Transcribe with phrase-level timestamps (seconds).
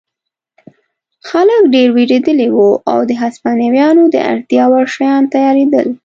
[1.29, 5.87] خلک ډېر وېرېدلي وو او د هسپانویانو د اړتیا وړ شیان تیارېدل.